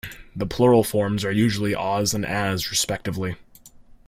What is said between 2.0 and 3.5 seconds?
and "-as" respectively.